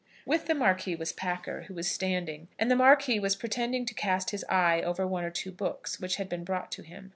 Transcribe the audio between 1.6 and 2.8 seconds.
who was standing, and the